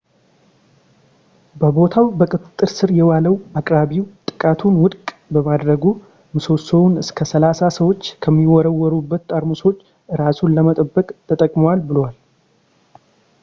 በቦታው 1.61 2.05
በቁጥጥር 2.19 2.69
ስር 2.77 2.89
የዋለው 2.99 3.35
አቅራቢው 3.59 4.05
ጥቃቱን 4.29 4.79
ውድቅ 4.83 5.05
በማድረጉ 5.35 5.85
ምሰሶውን 6.37 6.95
እስከ 7.03 7.29
ሰላሳ 7.33 7.61
ሰዎች 7.79 8.07
ከሚወረወሩበት 8.25 9.23
ጠርሙሶች 9.33 9.79
እራሱን 10.15 10.55
ለመጠበቅ 10.59 11.07
ተጠቅሟል 11.31 11.79
ብሏል 11.89 12.17